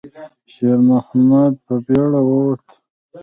شېرمحمد 0.53 1.53
په 1.65 1.73
بیړه 1.85 2.21
ووت. 2.27 2.65